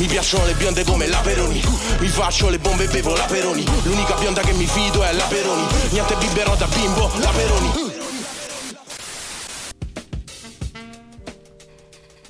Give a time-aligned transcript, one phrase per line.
[0.00, 1.60] Mi piacciono le bionde come la Peroni
[1.98, 5.24] Mi faccio le bombe e bevo la Peroni L'unica bionda che mi fido è la
[5.24, 7.70] Peroni Niente biberò da bimbo, la Peroni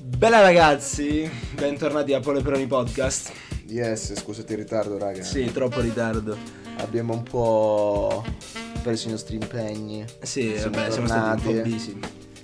[0.00, 3.32] Bella ragazzi, bentornati a Pole Peroni Podcast.
[3.68, 5.22] Yes, scusate il ritardo, raga.
[5.22, 6.36] Sì, troppo ritardo.
[6.76, 8.22] Abbiamo un po'
[8.82, 10.04] perso i nostri impegni.
[10.20, 11.98] Sì, Siamo vabbè, siamo stati un po' busy.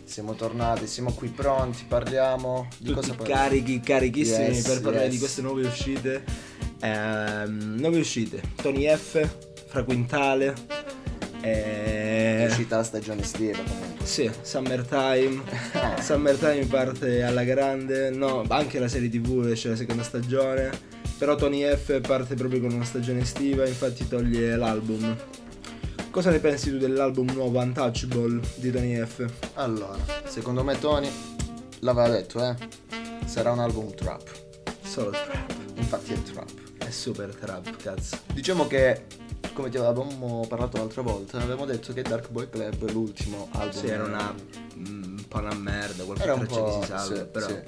[0.06, 3.40] Siamo tornati, siamo qui pronti, parliamo di Tutti cosa parliamo.
[3.42, 5.12] carichi, carichissimi Yes, per parlare yes.
[5.12, 6.24] di queste nuove uscite.
[6.80, 8.40] Ehm, nuove uscite.
[8.54, 9.28] Tony F,
[9.66, 10.54] Fra Quintale.
[11.40, 12.46] È E...
[12.48, 14.06] uscita la stagione estiva comunque.
[14.06, 15.42] Sì, Summertime.
[16.00, 18.10] Summertime parte alla grande.
[18.10, 20.70] No, anche la serie TV esce la seconda stagione.
[21.18, 25.16] Però Tony F parte proprio con una stagione estiva, infatti toglie l'album.
[26.16, 29.22] Cosa ne pensi tu dell'album nuovo Untouchable di Tony F?
[29.52, 31.10] Allora, secondo me Tony
[31.80, 32.56] l'aveva detto, eh.
[33.26, 34.22] Sarà un album trap.
[34.82, 35.52] Solo trap.
[35.74, 36.48] Infatti è trap.
[36.78, 38.16] È super trap, cazzo.
[38.32, 39.04] Diciamo che
[39.52, 43.78] come ti avevamo parlato l'altra volta, avevamo detto che Dark Boy Club l'ultimo album.
[43.78, 44.34] Sì, era una.
[44.78, 46.78] mm, un po' una merda, qualche Era un traccia po'.
[46.78, 47.46] che si salva, sì, però.
[47.46, 47.62] sì.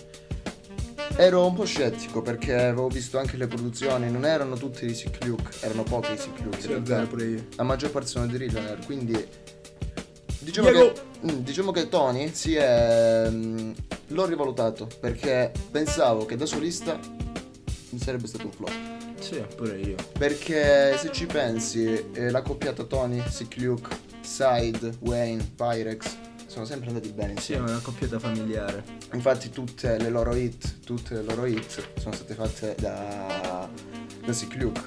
[1.16, 5.24] Ero un po' scettico perché avevo visto anche le produzioni, non erano tutte di Sick
[5.24, 6.60] Luke, erano poche di Sick Luke.
[6.60, 7.46] Sì, è vero, pure io.
[7.56, 9.26] La maggior parte sono di Regioner, quindi
[10.40, 10.92] diciamo Diego!
[10.92, 13.28] che, mm, diciamo che Tony si è...
[13.30, 13.72] mm,
[14.08, 16.98] l'ho rivalutato perché pensavo che da solista
[17.96, 18.72] sarebbe stato un flop.
[19.20, 19.96] Sì, pure io.
[20.18, 26.16] Perché se ci pensi, eh, la coppiata Tony, Sick Luke, Side, Wayne, Pyrex
[26.48, 27.70] sono sempre andati bene Sì, è insieme.
[27.70, 28.82] una coppiata familiare.
[29.12, 33.68] Infatti tutte le loro hit, tutte le loro hit sono state fatte da,
[34.24, 34.80] da Sick Luke.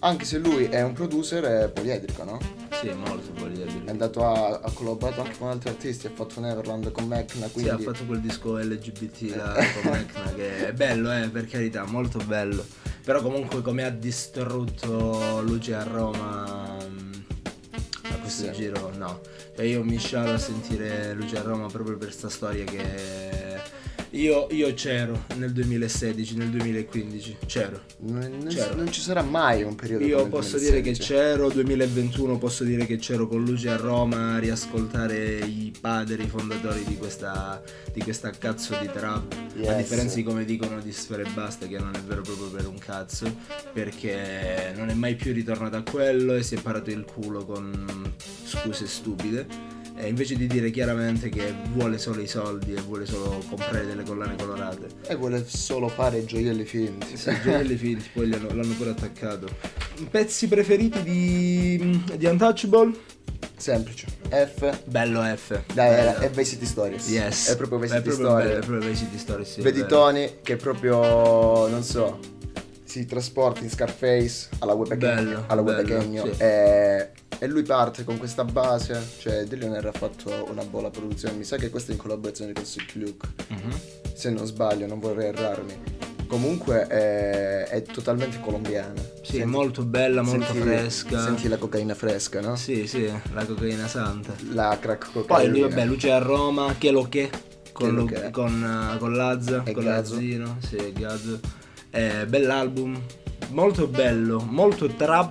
[0.00, 2.38] Anche se lui è un producer è poliedrico, no?
[2.80, 3.86] Sì, molto poliedrico.
[3.86, 7.52] È andato a, ha collaborato anche con altri artisti, ha fatto Neverland con Mecna, Sì,
[7.52, 7.70] quindi...
[7.70, 12.18] ha fatto quel disco LGBT là con Mecna che è bello, eh, per carità, molto
[12.24, 12.64] bello.
[13.02, 16.75] Però comunque come ha distrutto Luce a Roma
[18.36, 19.20] questo giro, no.
[19.54, 23.45] Cioè io mi scialo a sentire Luce a Roma proprio per sta storia che
[24.16, 27.80] io, io c'ero nel 2016, nel 2015, c'ero.
[27.98, 28.74] Non, C'ero.
[28.74, 31.12] non ci sarà mai un periodo Io posso dire che 2016.
[31.12, 36.28] c'ero, 2021 posso dire che c'ero con Luce a Roma a riascoltare i padri i
[36.28, 37.62] fondatori di questa,
[37.92, 39.32] di questa cazzo di trap.
[39.32, 39.76] A Yes.
[39.76, 42.76] differenza di come dicono di Sfere e Basta, che non è vero proprio per un
[42.78, 43.34] cazzo,
[43.72, 48.12] perché non è mai più ritornato a quello e si è parato il culo con
[48.44, 49.74] scuse stupide.
[49.98, 54.02] E invece di dire chiaramente che vuole solo i soldi e vuole solo comprare delle
[54.02, 54.88] collane colorate.
[55.06, 57.16] E vuole solo fare gioielli finti.
[57.16, 59.48] Sì, gioielli finti, poi hanno- l'hanno pure attaccato.
[60.10, 62.92] Pezzi preferiti di, di Untouchable?
[63.56, 64.06] Semplice.
[64.28, 64.82] F.
[64.84, 65.48] Bello F.
[65.72, 66.10] Dai, Bello.
[66.10, 67.08] era- è Vice City Stories.
[67.08, 67.48] Yes.
[67.48, 68.50] È proprio proprio Stories.
[68.50, 69.86] è proprio Vice City Stories, sì, Vedi.
[69.86, 72.18] Tony che proprio, non so,
[72.84, 76.42] si trasporta in Scarface alla Webecagno, alla bello, Webecagno sì.
[76.42, 81.44] e, e lui parte con questa base, cioè Dillionaire ha fatto una buona produzione, mi
[81.44, 83.78] sa che questa è in collaborazione con Sick Luke, Mhm.
[84.14, 86.04] se non sbaglio, non vorrei errarmi.
[86.26, 89.00] Comunque è, è totalmente colombiana.
[89.22, 91.22] Sì, molto bella, molto senti- fresca.
[91.22, 92.56] Senti la cocaina fresca, no?
[92.56, 94.34] Sì, sì, la cocaina santa.
[94.50, 95.50] La crack Poi cocaina.
[95.52, 97.30] lui, vabbè, Luce a Roma, che lo che?
[97.72, 98.30] Con, Che lo che?
[98.30, 100.14] con, eh, con Lazza, E con Gazzo.
[100.14, 101.38] Lazzino, sì, Gazzo.
[101.90, 103.00] Eh, bell'album,
[103.50, 105.30] molto bello, molto trap,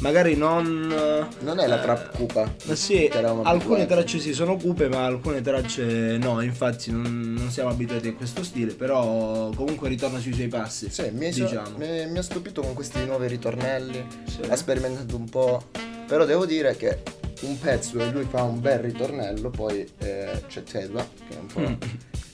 [0.00, 0.90] magari non...
[0.92, 2.52] eh, Non è la eh, trap cupa.
[2.64, 7.34] Ma sì, che eravamo alcune tracce sì sono cupe, ma alcune tracce no, infatti non,
[7.36, 10.88] non siamo abituati a questo stile, però comunque ritorna sui suoi passi.
[10.90, 11.76] Sì, mi, diciamo.
[11.76, 14.04] mi- mi ha stupito con questi nuovi ritornelli.
[14.24, 14.40] Sì.
[14.48, 15.62] Ha sperimentato un po'.
[16.06, 17.02] Però devo dire che
[17.42, 21.86] un pezzo e lui fa un bel ritornello, poi eh, c'è Tedua, che un po',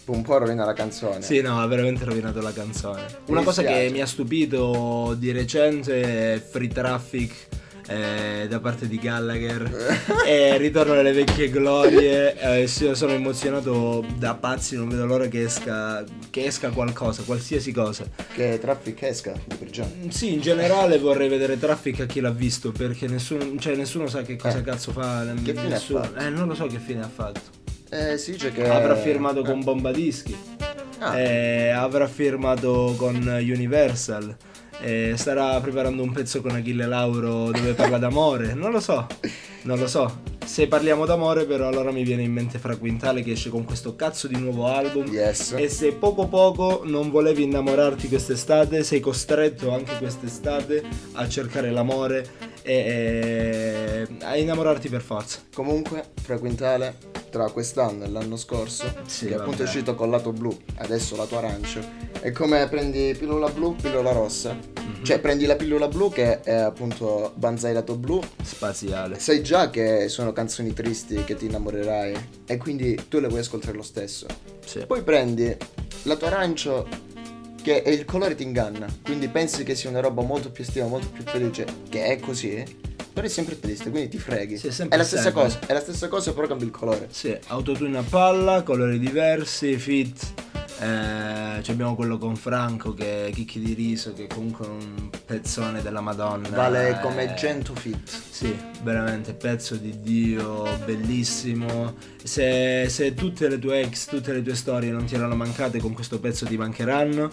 [0.13, 1.21] un po' rovina la canzone.
[1.23, 3.03] Sì, no, ha veramente rovinato la canzone.
[3.27, 3.87] Una cosa dispiace.
[3.87, 7.47] che mi ha stupito di recente è Free Traffic
[7.87, 9.97] eh, da parte di Gallagher
[10.27, 12.35] e ritorno alle vecchie glorie.
[12.63, 18.05] eh, sono emozionato da pazzi, non vedo l'ora che esca, che esca qualcosa, qualsiasi cosa.
[18.35, 19.91] Che Traffic esca di prigione.
[20.05, 24.07] Mm, Sì, in generale vorrei vedere Traffic a chi l'ha visto, perché nessuno, cioè, nessuno
[24.07, 24.63] sa che cosa Eh.
[24.63, 25.25] cazzo fa.
[25.43, 26.19] Che fine ha nessuno- fatto?
[26.25, 27.41] Eh, non lo so che fine ha fatto.
[27.91, 28.69] Eh, si dice che.
[28.69, 30.37] Avrà firmato eh, con Bombadischi.
[31.01, 31.19] Ah.
[31.19, 34.35] eh, avrà firmato con Universal.
[34.81, 38.55] Eh, starà preparando un pezzo con Achille Lauro dove parla d'amore.
[38.55, 39.07] Non lo so,
[39.63, 40.33] non lo so.
[40.45, 43.97] Se parliamo d'amore, però, allora mi viene in mente Fra Quintale che esce con questo
[43.97, 45.07] cazzo di nuovo album.
[45.11, 45.55] Yes.
[45.57, 52.44] E se poco poco non volevi innamorarti quest'estate, sei costretto anche quest'estate a cercare l'amore
[52.65, 55.39] e, e a innamorarti per forza.
[55.53, 56.97] Comunque, fra Quintale,
[57.31, 61.37] tra quest'anno e l'anno scorso, Sì, che appunto è uscito col lato blu, adesso lato
[61.37, 61.81] arancio,
[62.21, 64.53] è come prendi pillola blu, pillola rossa.
[64.55, 65.05] Mhm.
[65.05, 69.19] Cioè prendi la pillola blu che è appunto Banzai lato blu, Spaziale.
[69.19, 73.77] sai già che sono canzoni tristi che ti innamorerai e quindi tu le vuoi ascoltare
[73.77, 74.27] lo stesso.
[74.65, 74.87] Sì.
[74.87, 75.55] Poi prendi
[76.05, 76.87] lato arancio
[77.65, 81.09] che il colore ti inganna, quindi pensi che sia una roba molto più estiva, molto
[81.09, 82.63] più felice, che è così,
[83.11, 84.59] però è sempre triste, quindi ti freghi.
[84.59, 87.09] Sì, è è la stessa cosa, è la stessa cosa però cambia il colore.
[87.11, 90.44] Sì, autotune a palla, colori diversi, fit.
[90.81, 95.83] Eh, abbiamo quello con Franco che è Chicchi di riso, che è comunque un pezzone
[95.83, 96.49] della Madonna.
[96.49, 98.11] Vale eh, come 100 fit.
[98.31, 101.95] Sì, veramente pezzo di Dio, bellissimo.
[102.23, 105.93] Se, se tutte le tue ex, tutte le tue storie non ti erano mancate, con
[105.93, 107.31] questo pezzo ti mancheranno.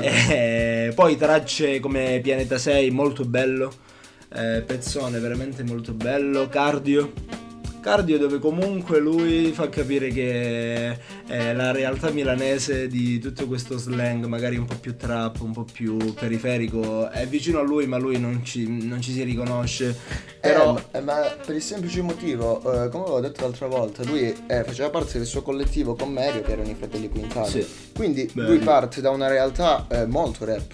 [0.30, 3.72] Eh, poi tracce come Pianeta 6, molto bello.
[4.32, 6.48] Eh, pezzone veramente molto bello.
[6.48, 7.12] Cardio.
[7.80, 14.26] Cardio dove comunque lui fa capire che è la realtà milanese di tutto questo slang,
[14.26, 18.18] magari un po' più trap, un po' più periferico, è vicino a lui ma lui
[18.18, 19.96] non ci, non ci si riconosce.
[20.40, 24.20] Però Eh, ma, ma per il semplice motivo, eh, come avevo detto l'altra volta, lui
[24.46, 27.46] eh, faceva parte del suo collettivo con Mario, che erano i fratelli Quintana.
[27.46, 27.66] Sì.
[27.94, 28.48] Quindi Belli.
[28.48, 30.72] lui parte da una realtà eh, molto rap.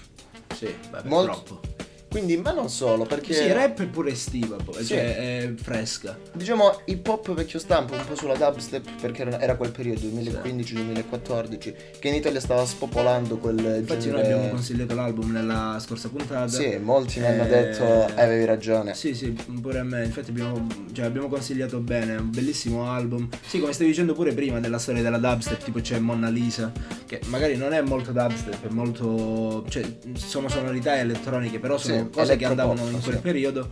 [0.53, 1.75] Sì, vabbè, Molto- troppo.
[2.17, 4.85] Quindi, ma non solo, perché Sì, rap è pure estiva, poi, Sì.
[4.95, 6.17] cioè è fresca.
[6.33, 12.07] diciamo hip hop vecchio stampo, un po' sulla dubstep, perché era, quel periodo, 2015-2014, che
[12.07, 16.47] in Italia stava spopolando quel Infatti noi genere- abbiamo consigliato l'album nella scorsa puntata.
[16.47, 18.95] Sì, molti mi hanno Eh, detto "Eh, avevi ragione.
[18.95, 20.03] Sì, sì, pure a me.
[20.05, 23.29] Infatti abbiamo, cioè, abbiamo consigliato bene, è un bellissimo album.
[23.45, 26.71] Sì, come stavi dicendo pure prima della storia della dubstep, tipo c'è Monna Lisa,
[27.05, 29.63] che magari non è molto dubstep, è molto...
[29.69, 29.83] cioè
[30.15, 33.21] sono sonorità elettroniche, però sono Sì, cose che andavano in quel sì.
[33.21, 33.71] periodo.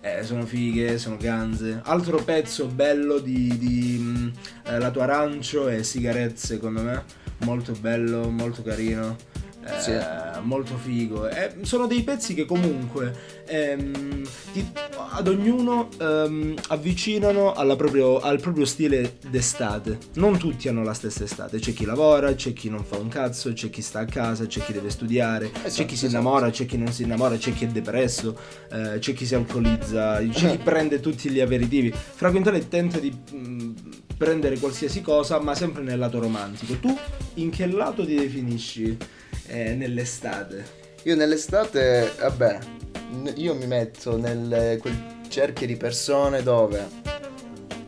[0.00, 1.80] Eh, sono fighe, sono ganze.
[1.84, 4.32] Altro pezzo bello di, di, mh,
[4.66, 7.04] eh, La tua arancio e Sigarette, secondo me.
[7.38, 9.16] Molto bello, molto carino.
[9.66, 9.92] Eh, Sì.
[10.42, 11.28] molto figo.
[11.28, 14.22] Eh, sono dei pezzi che comunque ehm,
[14.52, 14.70] ti-
[15.10, 19.98] ad ognuno ehm, avvicinano alla proprio- al proprio stile d'estate.
[20.14, 21.58] Non tutti hanno la stessa estate.
[21.58, 24.60] C'è chi lavora, c'è chi non fa un cazzo, c'è chi sta a casa, c'è
[24.62, 26.20] chi deve studiare, c'è Esatto, chi si esatto.
[26.22, 28.38] innamora, c'è chi non si innamora, c'è chi è depresso,
[28.72, 31.92] eh, c'è chi si alcolizza, c'è chi prende tutti gli aperitivi.
[31.92, 33.74] Fra Quintale tenta di mh,
[34.16, 36.78] prendere qualsiasi cosa, ma sempre nel lato romantico.
[36.78, 36.96] Tu
[37.34, 38.96] in che lato ti definisci
[39.46, 40.84] eh, nell'estate?
[41.04, 42.58] Io nell'estate, vabbè,
[43.36, 46.86] io mi metto nel quel cerchio di persone dove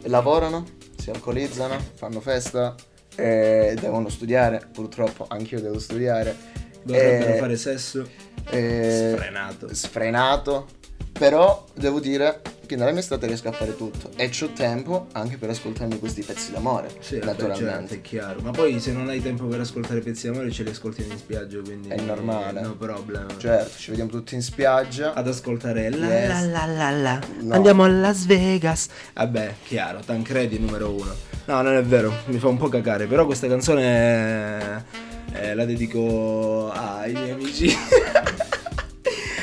[0.02, 0.64] lavorano,
[0.96, 2.74] si alcolizzano, fanno festa
[3.16, 6.36] e devono studiare, purtroppo anch'io devo studiare.
[6.82, 8.08] Dovrebbero Eh, fare sesso
[8.50, 9.74] eh, sfrenato.
[9.74, 10.66] sfrenato,
[11.12, 15.38] però devo dire che nella mia estate riesco a fare tutto e c'ho tempo anche
[15.38, 17.94] per ascoltarmi questi pezzi d'amore, Sì, vabbè, certo, naturalmente.
[17.97, 18.41] è chiaro.
[18.43, 21.59] Ma poi se non hai tempo per ascoltare pezzi d'amore ce li ascolti in spiaggia,
[21.65, 22.61] quindi È normale.
[22.61, 23.26] No problem.
[23.38, 25.15] Certo, ci vediamo tutti in spiaggia.
[25.15, 26.29] Ad ascoltare la Yes.
[26.29, 27.20] la la la la.
[27.41, 27.55] No.
[27.55, 28.88] Andiamo a Las Vegas.
[29.15, 31.15] Vabbè, chiaro, Tancredi numero uno.
[31.47, 34.85] No, non è vero, mi fa un po' cacare, però questa canzone
[35.32, 37.75] eh, la dedico ai miei amici.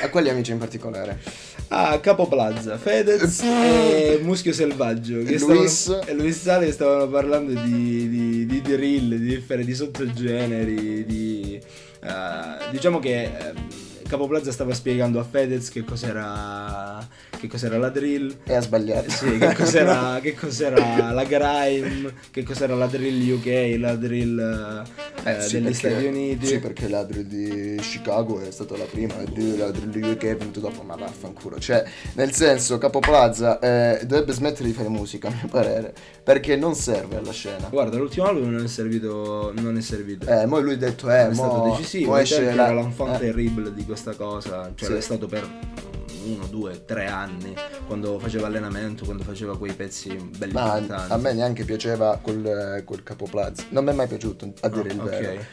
[0.05, 1.17] A quali amici in particolare?
[1.69, 5.99] a Capo Plaza, Fedez e Muschio Selvaggio che E stavano- Luis?
[6.05, 11.59] e Luis Sale stavano parlando di, di, di drill, di, di sottogeneri, di,
[12.03, 13.53] eh, diciamo che eh,
[14.07, 17.05] Capo Plaza stava spiegando a Fedez che cos'era,
[17.39, 19.07] che cos'era la drill, E ha sbagliato.
[19.07, 24.83] eh, sì, che cos'era, che cos'era la grime, che cos'era la drill UK, la drill
[25.23, 26.45] eh, Eh, sì, degli perché- Stati Uniti.
[26.45, 29.23] Sì, perché la drill di Chicago è stata la prima la
[29.71, 31.57] drill UK è venuta dopo, ma vaffanculo.
[31.59, 31.83] Cioè,
[32.13, 35.93] nel senso, Capo Plaza eh, dovrebbe smettere di fare musica, a mio parere,
[36.23, 37.67] perché non serve alla scena.
[37.69, 39.51] Guarda, l'ultimo album non è servito.
[39.57, 40.27] Non è servito.
[40.27, 42.11] Eh, mo lui ha detto, eh, è stato mo, decisivo.
[42.11, 42.73] mo esce era la...
[42.73, 44.71] l'enfant eh, terrible di questa cosa.
[44.75, 44.93] Cioè, Sì.
[44.93, 45.47] l'è stato per
[46.25, 47.53] uno, due, tre anni.
[47.87, 51.13] Quando faceva allenamento, quando faceva quei pezzi belli ma importanti.
[51.13, 53.63] a me neanche piaceva quel, quel Capo Plaza.
[53.69, 55.09] Non mi è mai piaciuto, a dire il Ah, ok.
[55.09, 55.43] vero.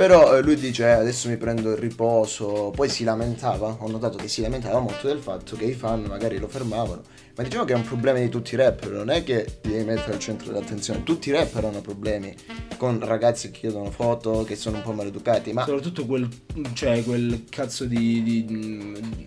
[0.00, 4.16] Però eh, lui dice eh, adesso mi prendo il riposo, poi si lamentava, ho notato
[4.16, 7.02] che si lamentava molto del fatto che i fan magari lo fermavano,
[7.36, 10.14] ma diciamo che è un problema di tutti i rapper, non è che devi mettere
[10.14, 12.34] al centro dell'attenzione, tutti i rapper hanno problemi
[12.78, 16.26] con ragazzi che chiedono foto, che sono un po' maleducati, ma Soprattutto quel,
[16.72, 18.46] cioè, quel cazzo di, di-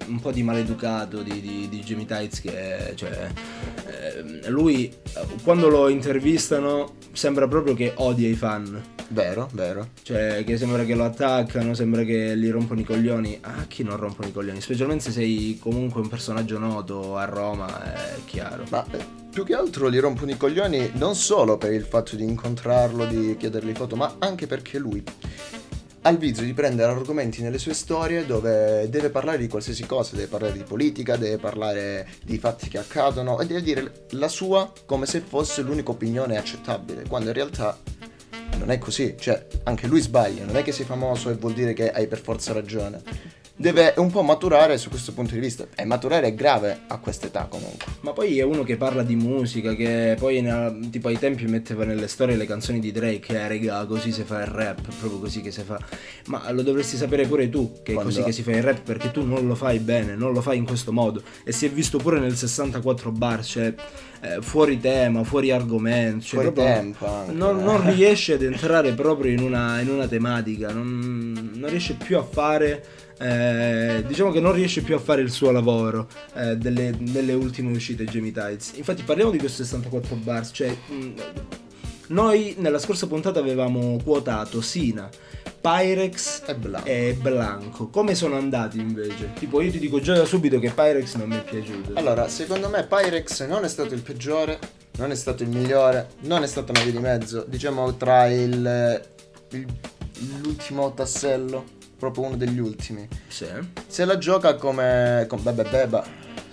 [0.08, 3.30] un po' di maleducato di, di, di Jamie Tights che cioè,
[4.16, 8.93] ehm, lui eh, quando lo intervistano sembra proprio che odia i fan.
[9.10, 9.90] Vero, vero.
[10.02, 13.38] Cioè, che sembra che lo attaccano, sembra che gli rompono i coglioni.
[13.42, 14.62] A chi non rompono i coglioni?
[14.62, 18.64] Specialmente se sei comunque un personaggio noto a Roma, è chiaro.
[18.70, 22.24] Ma eh, più che altro gli rompono i coglioni non solo per il fatto di
[22.24, 25.04] incontrarlo, di chiedergli foto, ma anche perché lui
[26.06, 30.16] ha il vizio di prendere argomenti nelle sue storie dove deve parlare di qualsiasi cosa,
[30.16, 34.72] deve parlare di politica, deve parlare di fatti che accadono e deve dire la sua
[34.86, 37.78] come se fosse l'unica opinione accettabile, quando in realtà
[38.58, 41.74] non è così, cioè anche lui sbaglia, non è che sei famoso e vuol dire
[41.74, 45.68] che hai per forza ragione deve un po' maturare su questo punto di vista.
[45.76, 47.94] E maturare è grave a quest'età comunque.
[48.02, 51.86] Ma poi è uno che parla di musica, che poi nella- tipo ai tempi metteva
[51.86, 55.42] nelle storie le canzoni di Drake, eh regà, così si fa il rap, proprio così
[55.42, 55.80] che si fa.
[56.26, 58.82] Ma lo dovresti sapere pure tu, che è Quando- così che si fa il rap,
[58.82, 61.22] perché tu non lo fai bene, non lo fai in questo modo.
[61.46, 63.74] E si è visto pure nel 64 bar, cioè
[64.24, 66.24] eh, fuori tema, fuori argomento.
[66.26, 67.32] Cioè, Fuori tempo anche.
[67.32, 67.36] eh.
[67.36, 72.18] Non, non riesce ad entrare proprio in una, in una tematica, non, non riesce più
[72.18, 72.84] a fare...
[73.20, 77.72] eh, diciamo che non riesce più a fare il suo lavoro eh, delle, delle ultime
[77.72, 78.74] uscite Jamie Tides.
[78.76, 81.12] Infatti parliamo di questo 64 bars, cioè mh,
[82.08, 85.10] noi nella scorsa puntata avevamo quotato Sina,
[85.74, 86.88] Pyrex E Blanco.
[86.90, 87.88] e Blanco.
[87.88, 89.32] Come sono andati invece?
[89.40, 91.92] Tipo io ti dico già da subito che Pyrex non mi è piaciuto.
[91.94, 94.60] Allora, secondo me Pyrex non è stato il peggiore,
[94.98, 99.02] non è stato il migliore, non è stato una via di mezzo, diciamo tra il,
[99.52, 99.66] il-
[100.42, 101.64] l'ultimo tassello,
[101.98, 103.08] proprio uno degli ultimi.
[103.30, 103.48] Sì.
[103.88, 106.04] Se la gioca come con Bebe Beba,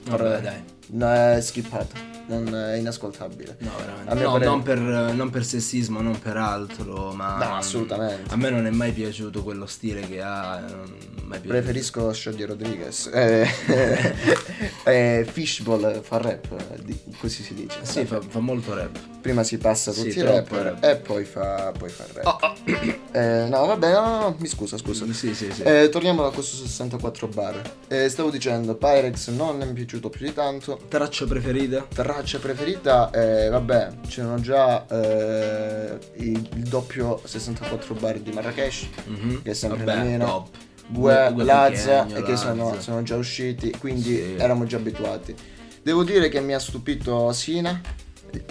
[0.05, 0.63] Vabbè, dai.
[0.91, 1.99] no, è skippata,
[2.31, 3.57] non è inascoltabile.
[3.59, 4.15] No, veramente.
[4.15, 7.37] No, non per, non per sessismo, non per altro, ma...
[7.37, 8.33] No, assolutamente.
[8.33, 10.65] A me non è mai piaciuto quello stile che ha.
[11.47, 13.11] Preferisco Shady Rodriguez.
[13.13, 13.49] Eh,
[14.85, 16.49] eh, Fishball fa rap,
[17.19, 17.79] così si dice.
[17.83, 18.99] Sì, fa, fa molto rap.
[19.21, 20.85] Prima si passa Sì, tutti i troppo rapper rap.
[20.85, 22.27] e poi fa, poi fa rap.
[22.27, 22.99] Oh, oh.
[23.13, 25.05] Eh, no, vabbè, no, no, mi scusa, scusa.
[25.13, 25.63] Sì, sì, sì.
[25.63, 27.61] Eh, torniamo a questo 64 bar.
[27.89, 30.81] Eh, stavo dicendo, Pyrex non mi è piaciuto più di tanto.
[30.89, 31.85] Traccia preferita?
[31.93, 39.43] Traccia preferita, eh, vabbè, c'erano già eh, il, il doppio 64 bar di Marrakesh, Mhm.
[39.43, 40.19] che è sempre Vabbè, mia.
[40.27, 40.49] top.
[40.89, 44.35] Gue, Lazza, e che sono, sono già usciti, quindi Sì.
[44.37, 45.35] eravamo già abituati.
[45.83, 47.81] Devo dire che mi ha stupito Sina,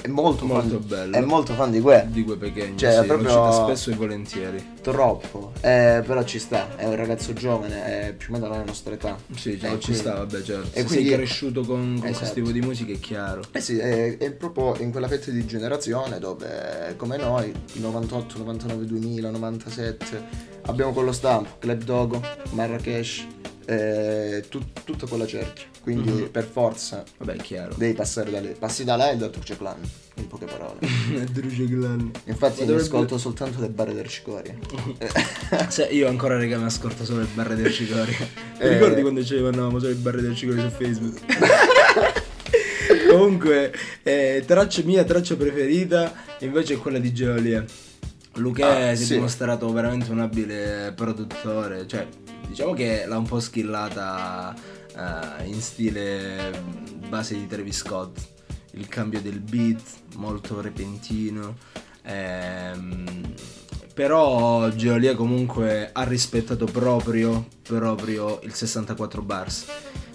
[0.01, 1.15] è molto, Molto fan, bello.
[1.15, 2.77] è molto fan di Gue, Di quei pequeni.
[2.77, 4.67] Cioè, sì, proprio- lo cita spesso e volentieri.
[4.81, 8.93] troppo, eh, però ci sta, è un ragazzo giovane, è più o meno della nostra
[8.93, 9.17] età.
[9.36, 10.67] Sì, cioè, Eh, ci quindi- sta, vabbè, certo.
[10.74, 12.17] e Se quindi- sei cresciuto con, con Esatto.
[12.17, 13.41] questo tipo di musica è chiaro.
[13.51, 18.86] Eh sì, è, è proprio in quella fetta di generazione dove, come noi, 98, 99,
[18.86, 20.24] 2000, 97,
[20.63, 22.21] abbiamo quello stampo, Club Dogo,
[22.51, 23.25] Marrakesh,
[23.65, 25.65] eh, tut- tutta quella cerchia.
[25.93, 26.29] Quindi Mhm.
[26.29, 27.74] per forza Vabbè, è chiaro.
[27.75, 28.55] devi passare da lì.
[28.58, 29.77] Passi da là e dal Turce Clan,
[30.15, 30.77] in poche parole.
[31.31, 32.12] Druce Glan.
[32.25, 34.55] Infatti Ma mi dovrebbe- ascolto soltanto le barre del Cicoria.
[35.69, 38.15] Se io ancora raga mi ascolto solo le barre del Cicoria.
[38.58, 38.67] Ti Eh.
[38.74, 41.19] ricordi quando ci mandavamo solo le barre del Cicoria su Facebook?
[43.10, 47.65] Comunque, eh, traccia mia traccia preferita invece è quella di Geolie.
[48.36, 49.13] Luque Ah, si è sì.
[49.15, 52.08] dimostrato veramente un abile produttore, cioè
[52.48, 54.55] diciamo che l'ha un po' skillata
[55.00, 56.62] eh, in stile
[57.08, 58.20] base di Travis Scott.
[58.72, 59.82] Il cambio del beat,
[60.15, 61.56] molto repentino.
[62.03, 63.34] ehm,
[63.94, 69.65] però Geolia comunque ha rispettato proprio, proprio il 64 bars.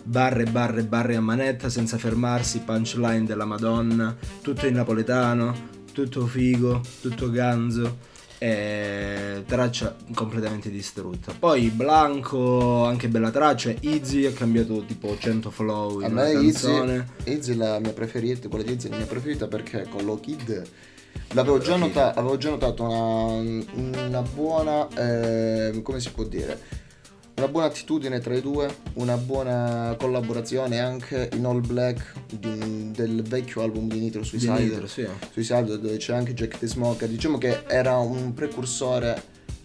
[0.03, 5.55] Barre, barre, barre a manetta senza fermarsi, punchline della Madonna, tutto in napoletano,
[5.93, 8.13] tutto figo, tutto ganzo.
[8.45, 11.33] E traccia completamente distrutta.
[11.39, 13.73] Poi Blanco, anche bella traccia.
[13.81, 16.33] Easy ha cambiato tipo 100 flow in A me.
[17.25, 20.21] Izzy è la mia preferita, quella di Izzy è la mia preferita perché con Low
[20.21, 20.63] Kid
[21.33, 26.61] l'avevo già, nota- avevo già notato una, una buona, eh, come si può dire,
[27.37, 33.23] una buona attitudine tra i due, una buona collaborazione anche in All Black di- del
[33.23, 34.61] vecchio album di Nitro Di Suicide.
[34.61, 35.07] Nitro, sì.
[35.33, 39.21] Suicide dove c'è anche Jack the Smoker, diciamo che era un precursore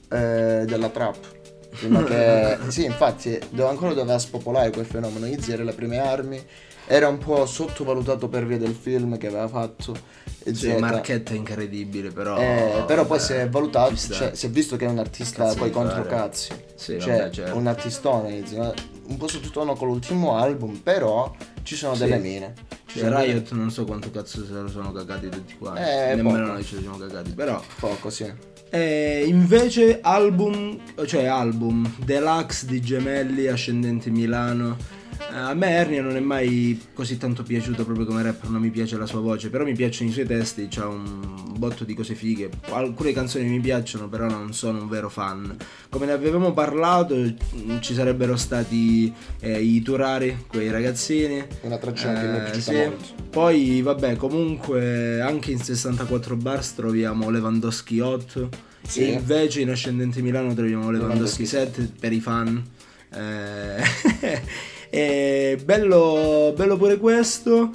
[0.09, 1.17] eh, della trap.
[1.69, 5.27] Prima che, sì, infatti, dove ancora doveva spopolare quel fenomeno.
[5.27, 6.43] Izzy era le prime armi,
[6.91, 9.95] era un po' sottovalutato per via del film che aveva fatto.
[10.43, 10.79] E Sì, Z.
[10.79, 12.37] marchetta incredibile, però.
[12.37, 14.13] Eh, però poi vabbè, si è valutato, ci sta.
[14.15, 16.51] cioè, si è visto che è un artista Cazzo poi contro cazzi.
[16.75, 17.57] Sì, cioè, vabbè, certo.
[17.57, 18.43] un artistone,
[19.07, 21.31] un po' sottotono con l'ultimo album, però
[21.63, 22.03] ci sono Sì.
[22.03, 22.53] delle mine.
[22.85, 25.81] Ci Cioè, Riot non so quanto cazzo se lo sono cagati tutti quanti.
[25.81, 26.51] Eh, Nemmeno poco.
[26.53, 27.31] noi ce li siamo cagati.
[27.31, 27.61] Però.
[27.79, 28.31] Poco, sì.
[28.71, 34.97] Eh, invece album, cioè album, Deluxe di Gemelli, Ascendente Milano.
[35.19, 38.69] Eh, A me Ernia non è mai così tanto piaciuto proprio come rapper, non mi
[38.69, 42.15] piace la sua voce, però mi piacciono i suoi testi, c'ha un botto di cose
[42.15, 42.49] fighe.
[42.69, 45.55] Alcune canzoni mi piacciono, però non sono un vero fan.
[45.89, 47.15] Come ne avevamo parlato,
[47.79, 51.43] ci sarebbero stati eh, i Turari, quei ragazzini.
[51.61, 52.73] Una traccia che mi è Eh, sì.
[52.75, 53.05] molto.
[53.29, 58.49] Poi vabbè, comunque anche in 64 bars troviamo Lewandowski 8
[58.81, 59.01] Sì.
[59.01, 62.63] e invece in Ascendente Milano troviamo Lewandowski Lewandowski 7 per i fan.
[63.11, 63.81] Eh,
[64.89, 67.71] e bello, bello pure questo.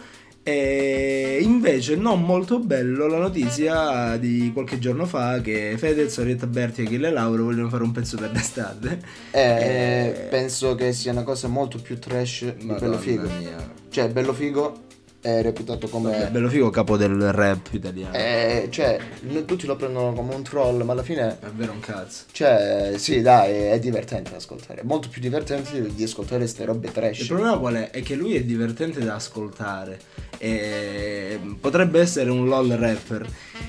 [0.46, 6.82] E invece non molto bello la notizia di qualche giorno fa che Fedez, Orietta Berti
[6.82, 9.00] e Achille Lauro vogliono fare un pezzo per l'estate.
[9.30, 13.28] Eh, Eh, penso che sia una cosa molto più trash di Madonna Bello Figo.
[13.38, 13.56] mia.
[13.88, 14.82] Cioè, Bello Figo
[15.24, 16.10] è reputato come...
[16.10, 18.14] Vabbè, bello figo capo del rap italiano.
[18.14, 18.98] Eh, cioè,
[19.46, 21.38] tutti lo prendono come un troll, ma alla fine...
[21.40, 22.24] È vero un cazzo.
[22.30, 24.82] Cioè, sì, dai, è divertente da ascoltare.
[24.82, 27.26] È molto più divertente di ascoltare queste robe Il trash.
[27.26, 27.90] problema qual è?
[27.90, 29.98] È che lui è divertente da ascoltare.
[30.36, 33.26] E potrebbe essere un LOL rapper.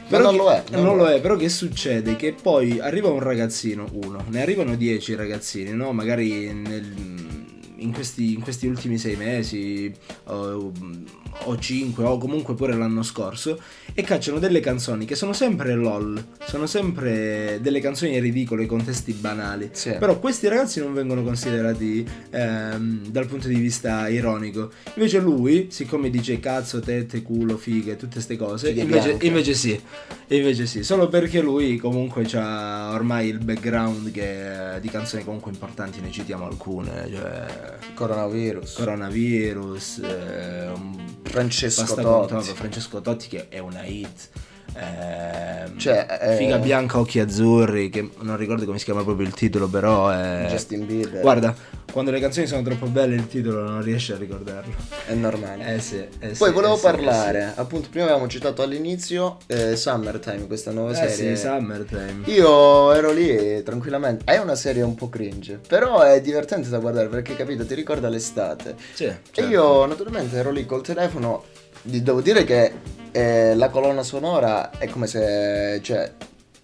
[0.09, 1.15] non che- lo è, non Non lo lo è.
[1.15, 2.17] è, però che succede?
[2.17, 5.93] Che poi arriva un ragazzino, uno, ne arrivano dieci ragazzini, no?
[5.93, 7.34] Magari nel-
[7.77, 9.93] in, questi, in questi ultimi sei mesi
[10.25, 10.71] o,
[11.43, 13.59] o cinque o comunque pure l'anno scorso
[13.93, 19.13] e cacciano delle canzoni che sono sempre LOL, sono sempre delle canzoni ridicole con testi
[19.13, 19.69] banali.
[19.71, 19.95] Sì.
[19.97, 24.71] Però questi ragazzi non vengono considerati ehm, dal punto di vista ironico.
[24.95, 29.81] Invece lui, siccome dice cazzo, tette, culo, fighe, tutte queste cose, invece, invece sì.
[30.27, 36.01] Invece sì, solo perché lui comunque ha ormai il background che, di canzoni comunque importanti,
[36.01, 38.73] ne citiamo alcune, cioè Coronavirus.
[38.73, 40.71] Coronavirus, eh,
[41.23, 42.53] Francesco Totti.
[42.53, 44.29] Francesco Totti che è una hit.
[44.77, 49.33] Ehm, Cioè, eh, Figa bianca, occhi azzurri, che non ricordo come si chiama proprio il
[49.33, 50.45] titolo, però è...
[50.49, 51.21] Justin Bieber.
[51.21, 51.53] Guarda,
[51.91, 54.73] quando le canzoni sono troppo belle il titolo non riesci a ricordarlo.
[55.05, 55.75] È normale.
[55.75, 59.75] Eh sì, eh sì, Poi volevo eh sì, parlare, appunto, prima avevamo citato all'inizio eh,
[59.75, 61.31] Summertime, questa nuova Eh sì, serie.
[61.31, 62.21] eh sì, Summertime.
[62.25, 64.23] Io ero lì tranquillamente.
[64.25, 68.07] È una serie un po' cringe, però è divertente da guardare perché, capito, ti ricorda
[68.09, 68.75] l'estate.
[68.93, 69.49] Sì, E certo.
[69.51, 71.43] io naturalmente ero lì col telefono.
[71.81, 75.79] Devo dire che eh, la colonna sonora è come se.
[75.81, 76.11] cioè.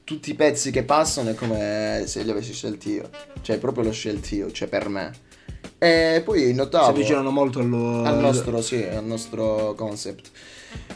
[0.04, 3.10] Tutti i pezzi che passano è come se li avessi scelti io.
[3.42, 5.12] Cioè, proprio l'ho scelti io, cioè per me.
[5.78, 6.88] E poi si notavo.
[6.88, 8.04] avvicinano molto allo...
[8.04, 10.30] Al nostro, sì, al nostro concept.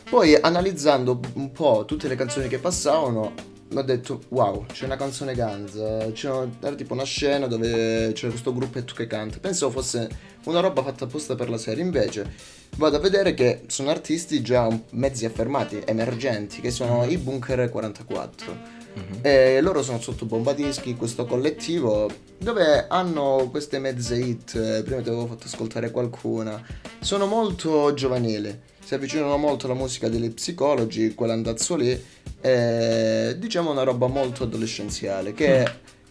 [0.10, 3.32] Poi analizzando un po' tutte le canzoni che passavano,
[3.80, 6.30] ho detto wow, c'è una canzone Guns, c'è
[6.62, 9.40] era tipo una scena dove c'è questo gruppetto che canta.
[9.40, 10.10] Pensavo fosse
[10.46, 12.32] una roba fatta apposta per la serie, invece
[12.78, 18.84] vado a vedere che sono artisti già mezzi affermati, emergenti, che sono i Bunker 44.
[18.96, 19.20] Mhm.
[19.22, 24.84] E loro sono sotto Bombadischi, questo collettivo, dove hanno queste mezze hit.
[24.84, 26.64] Prima ti avevo fatto ascoltare qualcuna.
[27.00, 32.00] Sono molto giovanili, si avvicinano molto alla musica degli psicologi, quell'andazzo lì.
[32.39, 35.67] E diciamo una roba molto adolescenziale che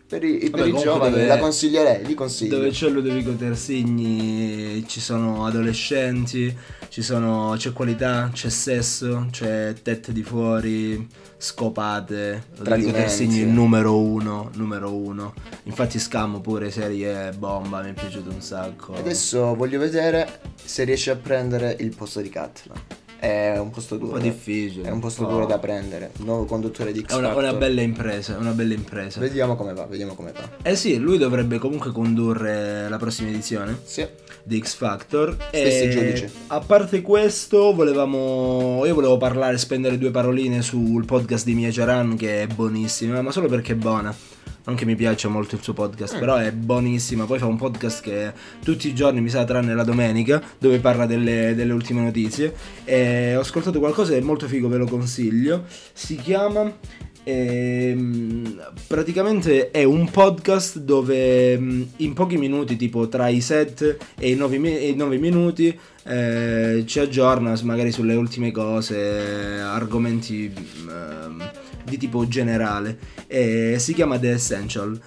[0.06, 0.50] per i, per.
[0.50, 2.56] Vabbè, i comunque giovani dove- la consiglierei, li consiglio.
[2.56, 6.54] Dove c'è Ludovico Terzigni ci sono adolescenti,
[6.88, 12.44] ci sono, c'è qualità, c'è sesso, c'è tette di fuori, scopate.
[12.58, 12.92] Ludovico.
[12.92, 15.34] Terzigni il numero uno, numero uno.
[15.64, 18.94] Infatti scamo pure serie bomba, mi è piaciuto un sacco.
[18.94, 23.02] Adesso voglio vedere se riesce a prendere il posto di Katla.
[23.24, 24.12] È un posto duro.
[24.12, 25.32] po' difficile, È un posto un po'.
[25.34, 26.10] duro da prendere.
[26.18, 27.42] Nuovo conduttore di X È una, Factor.
[27.42, 29.20] una bella impresa, è una bella impresa.
[29.20, 30.48] Vediamo come va, vediamo come va.
[30.62, 33.78] Eh sì, lui dovrebbe comunque condurre la prossima edizione.
[33.84, 34.06] Sì.
[34.46, 35.36] di X Factor.
[35.48, 36.28] Stessi E giudici.
[36.48, 38.82] A parte questo, volevamo.
[38.84, 43.30] Io volevo parlare, spendere due paroline sul podcast di Mia Charan, che è buonissima, ma
[43.30, 44.14] solo perché è buona.
[44.66, 47.26] Non che mi piaccia molto il suo podcast, però è buonissima.
[47.26, 48.32] Poi fa un podcast che
[48.64, 52.54] tutti i giorni mi sa, tranne la domenica, dove parla delle, delle ultime notizie.
[52.84, 55.64] E ho ascoltato qualcosa, è molto figo, ve lo consiglio.
[55.92, 57.03] Si chiama.
[57.24, 64.30] Ehm, praticamente è un podcast dove mm, in pochi minuti, tipo tra i 7 e
[64.30, 70.52] i 9, minuti, eh, ci aggiorna magari sulle ultime cose, argomenti
[70.88, 71.50] ehm,
[71.84, 72.98] di tipo generale.
[73.26, 75.00] E si chiama The Essential.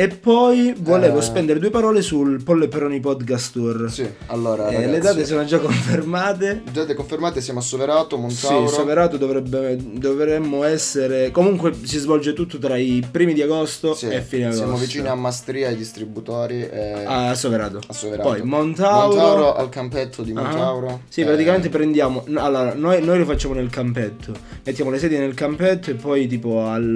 [0.00, 1.22] E poi volevo Eh.
[1.22, 3.90] spendere due parole sul Polle Peroni Podcast Tour.
[3.90, 6.62] Sì, allora Eh, ragazzi, le date sono già confermate.
[6.70, 8.68] date confermate, siamo a Soverato, Montauro.
[8.68, 11.32] Sì, Soverato dovrebbe, dovremmo essere.
[11.32, 14.62] Comunque si svolge tutto tra i primi di agosto Sì, e fine agosto.
[14.62, 16.60] Siamo vicini a Mastria, ai distributori.
[16.60, 17.80] e- Ah, a Soverato.
[17.84, 18.28] a Soverato.
[18.28, 19.08] Poi Montauro.
[19.16, 20.42] Montauro al campetto di Ah.
[20.42, 21.00] Montauro.
[21.08, 22.22] Sì, Eh, praticamente prendiamo.
[22.28, 24.32] no, Allora, noi, noi lo facciamo nel campetto.
[24.62, 26.94] Mettiamo le sedie nel campetto e poi tipo al.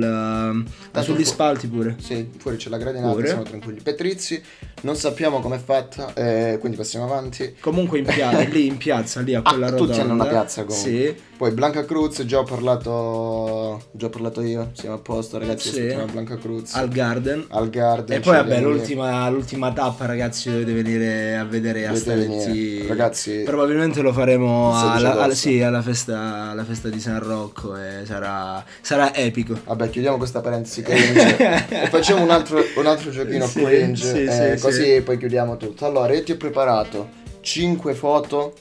[0.93, 1.97] Tanto sugli fu- spalti pure.
[1.99, 3.27] Sì, fuori c'è la Pure.
[3.27, 3.81] siamo tranquilli.
[3.81, 4.43] Petrizzi,
[4.83, 7.57] non sappiamo com'è fatta, eh, quindi passiamo avanti.
[7.61, 9.93] Comunque in piazza, lì in piazza, lì a quella Ah, rotonda.
[9.93, 10.91] tutti hanno una piazza comunque.
[10.91, 11.17] Sì.
[11.43, 15.93] Poi Blanca Cruz, già ho parlato, già ho parlato io, siamo a posto ragazzi, Sì.
[16.13, 16.73] Blanca Cruz.
[16.77, 17.47] Al Garden.
[17.49, 18.17] al Garden.
[18.17, 22.87] E poi vabbè, l'ultima, l'ultima tappa ragazzi dovete venire a vedere a venire.
[22.87, 27.19] Ragazzi, Probabilmente lo faremo il 16 alla, alla- sì, alla, festa, alla festa di San
[27.21, 29.59] Rocco e sarà, sarà epico.
[29.65, 31.37] Vabbè, chiudiamo questa parentesi cringe
[31.71, 35.01] e facciamo un altro, un altro giochino Sì, cringe, sì, eh, sì, così sì.
[35.01, 35.87] poi chiudiamo tutto.
[35.87, 37.09] Allora, io ti ho preparato
[37.41, 38.55] 5 foto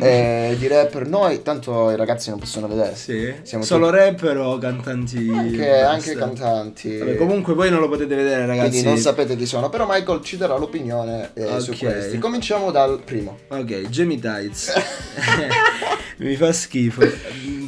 [0.00, 1.06] eh, di rapper.
[1.06, 2.94] Noi, tanto i ragazzi non possono vedere.
[2.94, 3.34] Sì.
[3.42, 5.28] Siamo Solo rapper o cantanti?
[5.32, 6.98] Anche, anche cantanti.
[6.98, 8.70] Vabbè, comunque voi non lo potete vedere ragazzi.
[8.70, 11.78] Quindi non sapete chi sono, però Michael ci darà l'opinione eh, su Ok.
[11.78, 12.18] questi.
[12.18, 13.38] Cominciamo dal primo.
[13.48, 14.72] Ok, Jamie Tights.
[16.18, 17.02] mi fa schifo.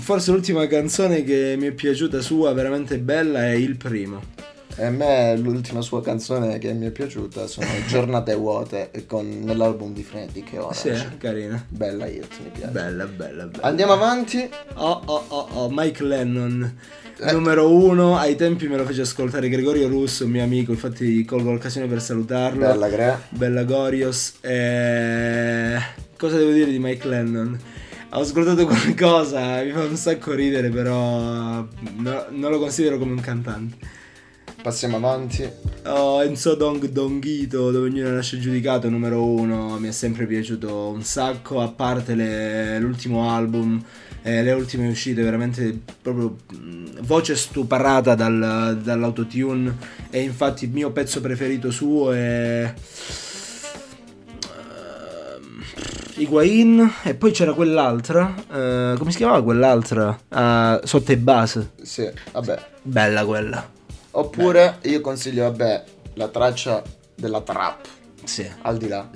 [0.01, 4.23] Forse l'ultima canzone che mi è piaciuta sua, veramente bella, è Il Primo.
[4.81, 9.93] E a me l'ultima sua canzone che mi è piaciuta sono Giornate vuote con, nell'album
[9.93, 10.97] di Frenetic e Orange.
[10.97, 11.65] Sì, carina.
[11.69, 12.71] Bella hit, mi piace.
[12.71, 13.67] Bella, bella, bella.
[13.67, 14.49] Andiamo avanti.
[14.75, 16.77] Oh, oh, oh, oh, Mike Lennon.
[17.19, 17.33] Eh.
[17.33, 21.51] Numero uno, ai tempi me lo fece ascoltare Gregorio Russo, un mio amico, infatti colgo
[21.51, 22.61] l'occasione per salutarlo.
[22.61, 23.19] Bella Gre.
[23.31, 24.35] Bella Gorios.
[24.43, 25.77] Eh,
[26.17, 27.59] Cosa devo dire di Mike Lennon?
[28.11, 33.21] Ho ascoltato qualcosa, mi fa un sacco ridere, però no- non lo considero come un
[33.21, 33.77] cantante.
[34.69, 35.49] Passiamo avanti.
[35.87, 41.03] Oh, Enzo Dong Donghito, dove ognuno nasce giudicato, numero uno, mi è sempre piaciuto un
[41.03, 43.83] sacco, a parte le- l'ultimo album,
[44.21, 49.75] eh, le ultime uscite, veramente proprio mh, voce stuparata dal- dall'autotune
[50.11, 52.71] e infatti il mio pezzo preferito suo è...
[54.45, 55.63] ehm,
[56.17, 60.19] Higuain e poi c'era quell'altra, eh, come si chiamava quell'altra?
[60.29, 62.67] Ah, sotto i base, Sì, vabbè.
[62.83, 63.77] bella quella.
[64.19, 66.83] Oppure io consiglio, vabbè, la traccia
[67.15, 67.87] della trap.
[68.25, 68.47] Sì.
[68.63, 69.09] Al di là.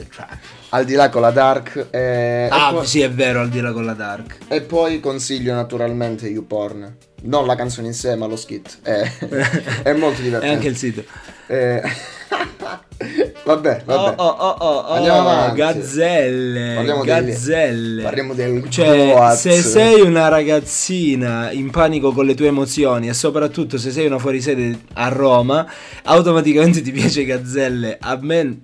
[0.71, 1.89] Al di là con la dark.
[1.91, 4.39] eh, Ah, e, poi, sì, è vero, al di là con la Dark.
[4.49, 6.97] e poi consiglio naturalmente YouPorn.
[7.25, 8.79] Non la canzone in sé, ma lo skit.
[8.83, 9.13] È,
[9.83, 10.55] è molto E divertente.
[10.55, 11.05] anche il sito.
[11.49, 11.83] Eh,
[13.45, 14.15] vabbè, vabbè.
[14.19, 15.57] Oh, oh, oh, oh, oh, Andiamo avanti.
[15.57, 16.75] Gazzelle.
[16.77, 18.03] Parliamo del- gazzelle.
[18.03, 19.41] parliamo del Cioè, Goaz.
[19.41, 24.19] se sei una ragazzina in panico con le tue emozioni e soprattutto se sei una
[24.19, 25.67] fuorisede a Roma,
[26.05, 27.99] automaticamente ti piace Gazzelle.
[28.01, 28.61] A me,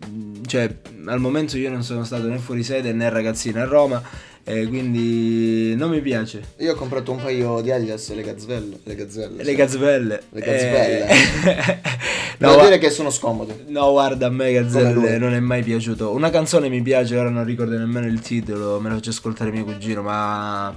[0.46, 0.68] cioè,
[1.06, 4.02] al momento io non sono stato né fuorisede né ragazzina a Roma,
[4.48, 6.40] e quindi non mi piace.
[6.60, 8.78] Io ho comprato un paio di Adidas, le gazzelle.
[8.82, 9.42] Le gazzelle.
[9.42, 10.22] Le gazzelle.
[10.30, 11.08] Le gazzelle.
[11.08, 11.80] Eh,
[12.38, 13.64] Devo no, dire che sono scomode.
[13.66, 16.12] No, guarda, a me Gazzelle non è mai piaciuto.
[16.12, 19.64] Una canzone mi piace, ora non ricordo nemmeno il titolo, me la faccio ascoltare mio
[19.64, 20.74] cugino, ma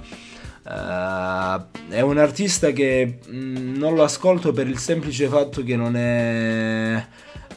[0.68, 5.96] eh, è un artista che mh, non lo ascolto per il semplice fatto che non
[5.96, 7.06] è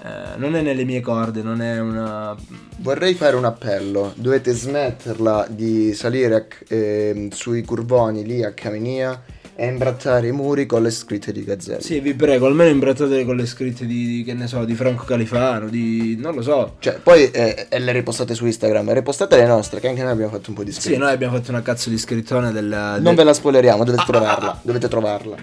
[0.06, 2.36] eh, non è nelle mie corde, non è una
[2.78, 4.14] Vorrei fare un appello.
[4.16, 9.24] Dovete smetterla di salire a- ehm, sui curvoni lì a Caminia
[9.58, 11.80] e imbrattare i muri con le scritte di gazzelle.
[11.82, 15.06] Sì, vi prego, almeno imbrattate con le scritte di, di- che ne so, di Franco
[15.06, 16.76] Califano, di non lo so.
[16.80, 20.50] Cioè, poi eh, le ripostate su Instagram, ripostate le nostre, che anche noi abbiamo fatto
[20.50, 20.98] un po' di Sì, scritte.
[20.98, 24.60] noi abbiamo fatto una cazzo di scrittone del, Non ve la spoileriamo, dovete trovarla.
[24.62, 25.36] Dovete trovarla.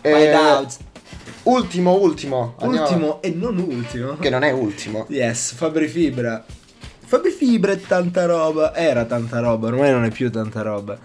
[0.00, 0.76] Find Eh, out.
[1.46, 2.54] Ultimo, ultimo.
[2.60, 4.16] andiamo- Ultimo e non ultimo.
[4.16, 5.06] Che non è ultimo.
[5.08, 6.44] Yes, Fabri Fibra.
[7.08, 8.74] Fabri Fibra è tanta roba.
[8.74, 10.98] Era tanta roba, ormai non è più tanta roba.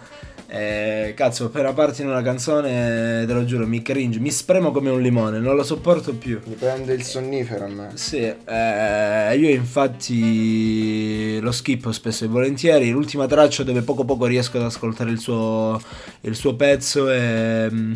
[0.53, 4.89] Eh, cazzo, appena parti in una canzone, te lo giuro, mi cringe, mi spremo come
[4.89, 6.41] un limone, non lo sopporto più.
[6.43, 7.91] Mi prende il sonnifero a me.
[7.93, 12.89] Sì, eh, io infatti lo schippo spesso e volentieri.
[12.89, 15.79] L'ultima traccia dove poco poco riesco ad ascoltare il suo,
[16.21, 17.93] il suo pezzo è mm,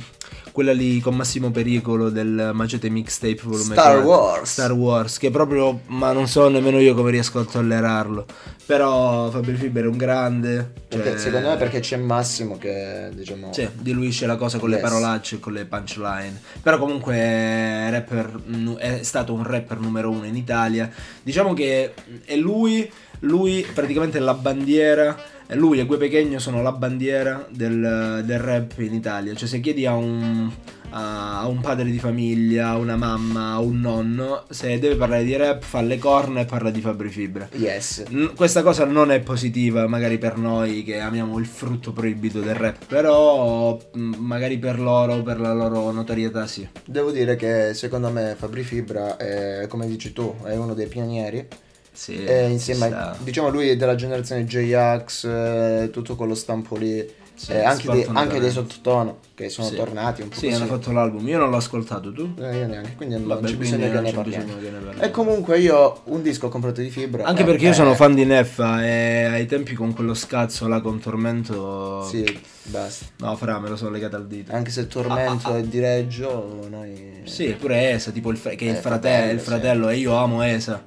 [0.55, 4.07] quella lì con Massimo Pericolo del Macete Mixtape volume Star 4.
[4.07, 4.51] Wars.
[4.51, 8.25] Star Wars, che proprio, ma non so nemmeno io come riesco a tollerarlo.
[8.65, 10.71] Però Fabri Fibra è un grande.
[10.87, 14.83] Cioè- secondo me perché c'è Massimo che diciamo sì, diluisce la cosa con le Yes.
[14.89, 16.39] parolacce e con le punchline.
[16.63, 18.39] Però comunque è, rapper,
[18.77, 20.89] è stato un rapper numero uno in Italia.
[21.21, 22.89] Diciamo che è lui,
[23.19, 25.33] lui praticamente è la bandiera.
[25.53, 29.34] Lui e Gue Pechegno sono la bandiera del, del rap in Italia.
[29.36, 30.51] Cioè, se chiedi a un,
[30.89, 35.23] a a un padre di famiglia, a una mamma, a un nonno, se deve parlare
[35.23, 37.47] di rap, fa le corna e parla di Fabri Fibra.
[37.53, 38.05] Yes.
[38.10, 42.55] N- Questa cosa non è positiva, magari per noi che amiamo il frutto proibito del
[42.55, 46.67] rap, però mh, magari per loro, per la loro notorietà, sì.
[46.86, 51.47] Devo dire che secondo me Fabri Fibra è, come dici tu, è uno dei pionieri.
[51.95, 57.23] Sì, E insieme a, diciamo lui è della generazione J-Ax, eh, tutto quello stampo lì.
[57.38, 59.75] Sì, e anche, dei, anche dei sottotono che sono Sì.
[59.75, 60.55] tornati un po' Sì, così.
[60.55, 61.27] hanno fatto l'album.
[61.27, 62.34] Io non l'ho ascoltato, tu?
[62.39, 64.53] Eh, io neanche, quindi non Vabbè, non ne c'è bisogno che ne parliamo.
[65.01, 67.25] E comunque io un disco ho comprato di fibra.
[67.25, 70.65] Anche eh, perché io eh, sono fan di Neffa e ai tempi con quello scazzo
[70.69, 72.03] là con Tormento...
[72.08, 72.23] Sì,
[72.63, 73.05] basta.
[73.17, 74.53] No, fra, me lo sono legato al dito.
[74.53, 77.19] Anche se Tormento è di Reggio, noi...
[77.25, 79.97] Sì, pure Esa, tipo il, fr- che è il Eh, fratello, fratello, il fratello e
[79.97, 80.81] io amo Esa.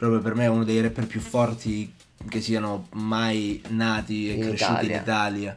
[0.00, 1.92] Proprio per me è uno dei rapper più forti
[2.26, 4.96] che siano mai nati e In cresciuti Italia.
[4.96, 5.56] in Italia.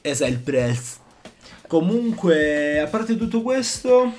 [0.00, 0.96] Esa è il press.
[1.68, 4.12] Comunque, a parte tutto questo,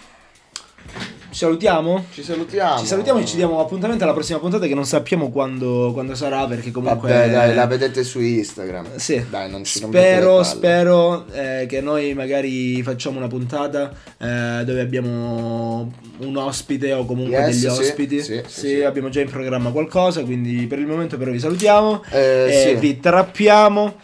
[1.31, 2.05] ci salutiamo?
[2.13, 2.79] Ci salutiamo.
[2.79, 6.45] Ci salutiamo e ci diamo appuntamento alla prossima puntata che non sappiamo quando, quando sarà
[6.45, 7.09] perché comunque...
[7.09, 8.97] Vabbè, dai, la vedete su Instagram.
[8.97, 14.81] Sì, Dai, non ci spero, spero eh, che noi magari facciamo una puntata eh, dove
[14.81, 18.21] abbiamo un ospite o comunque Yes, degli sì, ospiti.
[18.21, 22.03] sì, Sì, sì, abbiamo già in programma qualcosa, quindi per il momento però vi salutiamo,
[22.11, 23.95] Eh, vi trappiamo,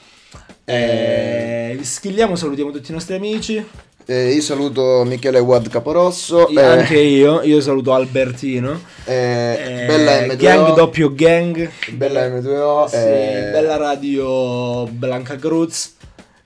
[0.66, 3.64] Eh, eh, schilliamo, salutiamo tutti i nostri amici,
[4.08, 6.48] eh, io saluto Michele Wad Caporosso.
[6.50, 10.36] Io- eh, anche io, io saluto Albertino, eh, eh, Bella M2O.
[10.38, 12.88] Gang doppio gang, Bella M2O.
[12.88, 15.94] sì, eh, bella radio Blanca Cruz,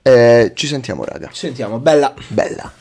[0.02, 1.28] eh, ci sentiamo, raga.
[1.32, 2.12] ci sentiamo, bella.
[2.28, 2.72] Bella.